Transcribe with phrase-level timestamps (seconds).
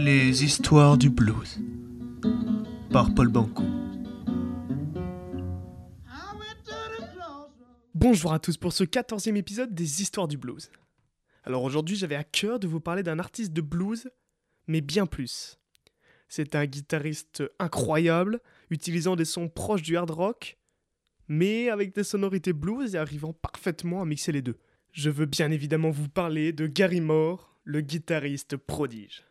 [0.00, 1.58] Les histoires du blues
[2.92, 3.64] par Paul Banco.
[7.96, 10.70] Bonjour à tous pour ce 14e épisode des histoires du blues.
[11.42, 14.08] Alors aujourd'hui j'avais à cœur de vous parler d'un artiste de blues,
[14.68, 15.58] mais bien plus.
[16.28, 18.40] C'est un guitariste incroyable,
[18.70, 20.58] utilisant des sons proches du hard rock,
[21.26, 24.60] mais avec des sonorités blues et arrivant parfaitement à mixer les deux.
[24.92, 29.27] Je veux bien évidemment vous parler de Gary Moore, le guitariste prodige.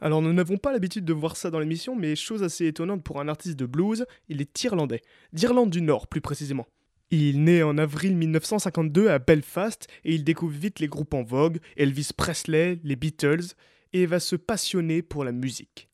[0.00, 3.20] Alors nous n'avons pas l'habitude de voir ça dans l'émission, mais chose assez étonnante pour
[3.20, 5.02] un artiste de blues, il est irlandais,
[5.32, 6.66] d'Irlande du Nord plus précisément.
[7.10, 11.58] Il naît en avril 1952 à Belfast et il découvre vite les groupes en vogue,
[11.76, 13.54] Elvis Presley, les Beatles,
[13.92, 15.88] et va se passionner pour la musique.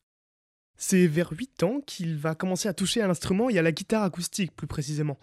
[0.77, 4.03] C'est vers 8 ans qu'il va commencer à toucher à l'instrument et à la guitare
[4.03, 5.19] acoustique plus précisément.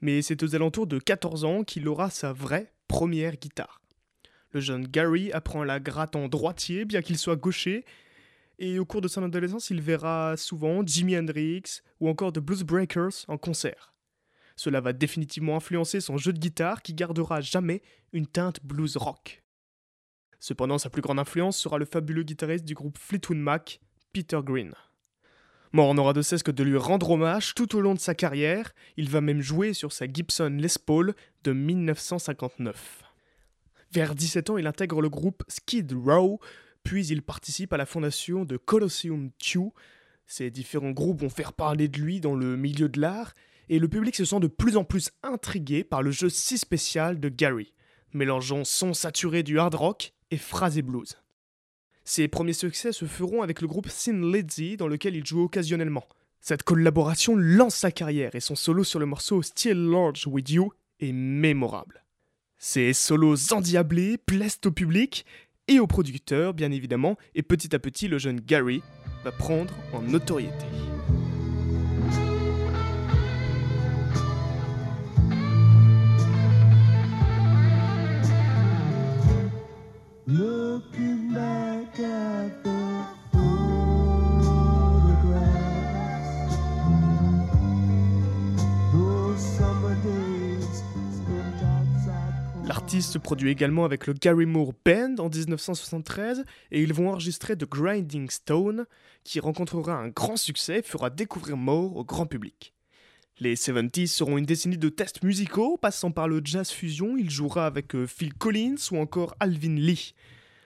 [0.00, 3.80] Mais c'est aux alentours de 14 ans qu'il aura sa vraie première guitare.
[4.52, 7.84] Le jeune Gary apprend la gratte en droitier bien qu'il soit gaucher
[8.58, 12.62] et au cours de son adolescence il verra souvent Jimi Hendrix ou encore The Blues
[12.62, 13.92] Breakers en concert.
[14.56, 19.42] Cela va définitivement influencer son jeu de guitare qui gardera jamais une teinte blues rock.
[20.38, 23.80] Cependant, sa plus grande influence sera le fabuleux guitariste du groupe Fleetwood Mac,
[24.12, 24.74] Peter Green.
[25.72, 28.14] Bon, on n'aura de cesse que de lui rendre hommage tout au long de sa
[28.14, 33.02] carrière, il va même jouer sur sa Gibson Les Paul de 1959.
[33.92, 36.40] Vers 17 ans, il intègre le groupe Skid Row,
[36.84, 39.60] puis il participe à la fondation de Colosseum 2.
[40.26, 43.34] Ces différents groupes vont faire parler de lui dans le milieu de l'art,
[43.68, 47.20] et le public se sent de plus en plus intrigué par le jeu si spécial
[47.20, 47.72] de Gary,
[48.12, 51.16] mélangeant sons saturés du hard rock et phrasé blues.
[52.04, 56.06] Ses premiers succès se feront avec le groupe Sin Lizzy dans lequel il joue occasionnellement.
[56.40, 60.72] Cette collaboration lance sa carrière et son solo sur le morceau Still Large With You
[60.98, 62.04] est mémorable.
[62.58, 65.24] Ces solos endiablés plaisent au public
[65.68, 68.82] et aux producteurs bien évidemment et petit à petit le jeune Gary
[69.24, 70.66] va prendre en notoriété.
[92.82, 97.56] L'artiste se produit également avec le Gary Moore Band en 1973 et ils vont enregistrer
[97.56, 98.86] The Grinding Stone
[99.22, 102.74] qui rencontrera un grand succès et fera découvrir Moore au grand public.
[103.38, 107.66] Les 70s seront une décennie de tests musicaux, passant par le jazz fusion, il jouera
[107.66, 110.12] avec euh, Phil Collins ou encore Alvin Lee.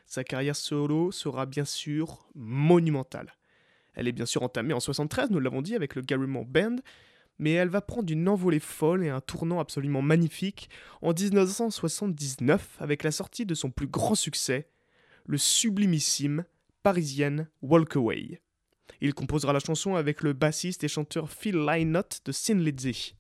[0.07, 3.35] Sa carrière solo sera bien sûr monumentale.
[3.93, 6.77] Elle est bien sûr entamée en 73, nous l'avons dit, avec le Gary Moore Band,
[7.39, 10.71] mais elle va prendre une envolée folle et un tournant absolument magnifique
[11.03, 14.69] en 1979 avec la sortie de son plus grand succès,
[15.27, 16.45] le sublimissime
[16.83, 18.41] Parisienne Walk Away.
[19.01, 23.15] Il composera la chanson avec le bassiste et chanteur Phil Lynott de Sin Lizzy.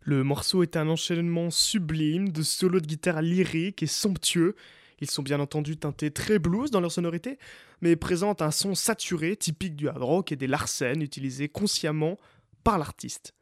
[0.00, 4.56] Le morceau est un enchaînement sublime de solos de guitare lyriques et somptueux.
[5.00, 7.38] Ils sont bien entendu teintés très blues dans leur sonorité,
[7.80, 12.18] mais présentent un son saturé typique du hard rock et des Larsen utilisés consciemment
[12.64, 13.34] par l'artiste.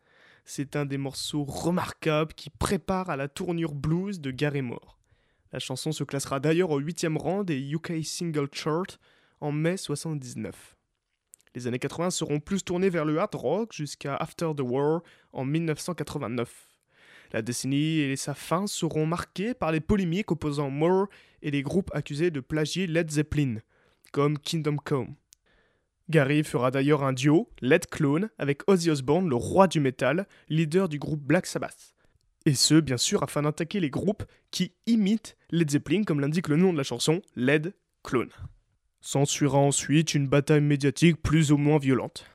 [0.45, 4.99] C'est un des morceaux remarquables qui prépare à la tournure blues de Gary Moore.
[5.53, 8.87] La chanson se classera d'ailleurs au 8 rang des UK Single Chart
[9.41, 10.77] en mai 79.
[11.55, 15.45] Les années 80 seront plus tournées vers le hard rock jusqu'à After the War en
[15.45, 16.69] 1989.
[17.33, 21.09] La décennie et sa fin seront marquées par les polémiques opposant Moore
[21.43, 23.57] et les groupes accusés de plagier Led Zeppelin,
[24.13, 25.15] comme Kingdom Come.
[26.11, 30.89] Gary fera d'ailleurs un duo, Led Clone, avec Ozzy Osbourne, le roi du métal, leader
[30.89, 31.95] du groupe Black Sabbath.
[32.47, 36.57] Et ce, bien sûr, afin d'attaquer les groupes qui imitent Led Zeppelin, comme l'indique le
[36.57, 38.31] nom de la chanson, Led Clone.
[39.01, 42.27] S'ensuira ensuite une bataille médiatique plus ou moins violente.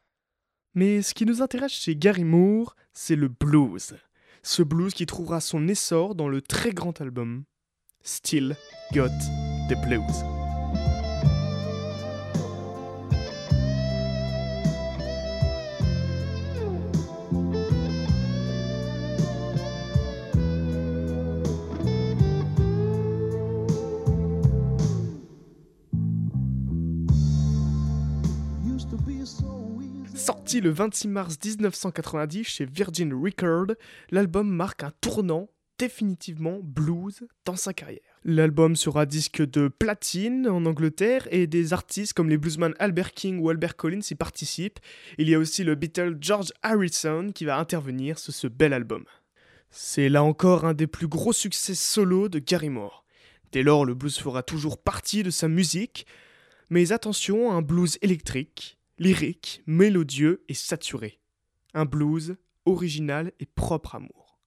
[0.74, 3.96] Mais ce qui nous intéresse chez Gary Moore, c'est le blues.
[4.42, 7.44] Ce blues qui trouvera son essor dans le très grand album
[8.03, 8.56] Still
[8.94, 9.09] Got
[9.69, 10.24] the Blues.
[30.62, 33.75] Le 26 mars 1990 chez Virgin Records,
[34.10, 38.00] l'album marque un tournant définitivement blues dans sa carrière.
[38.24, 43.40] L'album sera disque de platine en Angleterre et des artistes comme les bluesmen Albert King
[43.40, 44.80] ou Albert Collins y participent.
[45.18, 49.04] Il y a aussi le Beatle George Harrison qui va intervenir sur ce bel album.
[49.72, 53.04] C'est là encore un des plus gros succès solo de Gary Moore.
[53.52, 56.07] Dès lors, le blues fera toujours partie de sa musique,
[56.69, 61.19] mais attention à un blues électrique, lyrique, mélodieux et saturé.
[61.74, 64.39] Un blues original et propre à Moore.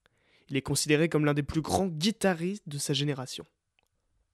[0.48, 3.46] Il est considéré comme l'un des plus grands guitaristes de sa génération.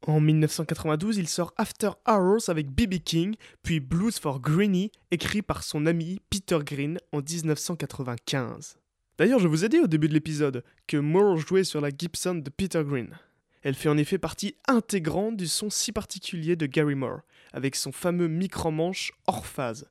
[0.06, 2.98] En 1992, il sort After Hours avec B.B.
[3.02, 8.76] King, puis Blues for Greenie, écrit par son ami Peter Green en 1995.
[9.16, 12.34] D'ailleurs, je vous ai dit au début de l'épisode que Moore jouait sur la Gibson
[12.34, 13.18] de Peter Green.
[13.62, 17.20] Elle fait en effet partie intégrante du son si particulier de Gary Moore,
[17.52, 19.88] avec son fameux micro-manche hors phase.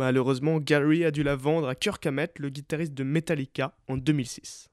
[0.00, 4.70] Malheureusement, Gary a dû la vendre à Kirk Hammett, le guitariste de Metallica, en 2006.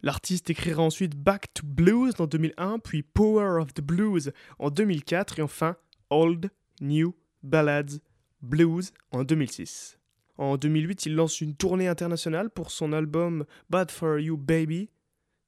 [0.00, 5.38] L'artiste écrira ensuite Back to Blues en 2001, puis Power of the Blues en 2004
[5.38, 5.76] et enfin
[6.08, 6.48] Old,
[6.80, 7.98] New, Ballads,
[8.40, 9.98] Blues en 2006.
[10.38, 14.88] En 2008, il lance une tournée internationale pour son album Bad for You Baby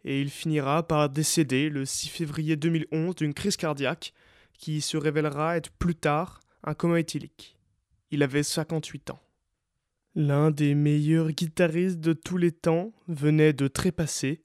[0.05, 4.13] et il finira par décéder le 6 février 2011 d'une crise cardiaque
[4.59, 7.57] qui se révélera être plus tard un coma éthylique.
[8.11, 9.21] Il avait 58 ans.
[10.17, 14.43] L'un des meilleurs guitaristes de tous les temps venait de trépasser,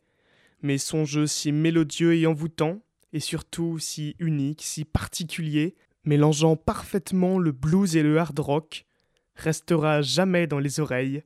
[0.62, 2.82] mais son jeu si mélodieux et envoûtant,
[3.14, 8.86] et surtout si unique, si particulier, mélangeant parfaitement le blues et le hard rock,
[9.36, 11.24] restera jamais dans les oreilles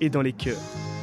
[0.00, 0.93] et dans les cœurs.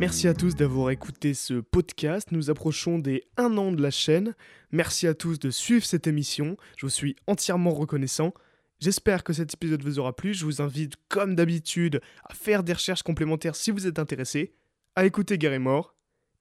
[0.00, 2.32] Merci à tous d'avoir écouté ce podcast.
[2.32, 4.34] Nous approchons des 1 an de la chaîne.
[4.72, 6.56] Merci à tous de suivre cette émission.
[6.78, 8.32] Je vous suis entièrement reconnaissant.
[8.78, 10.32] J'espère que cet épisode vous aura plu.
[10.32, 14.54] Je vous invite, comme d'habitude, à faire des recherches complémentaires si vous êtes intéressé,
[14.96, 15.94] à écouter Gary Mort.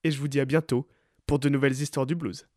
[0.06, 0.88] Et je vous dis à bientôt
[1.26, 2.48] pour de nouvelles histoires du blues.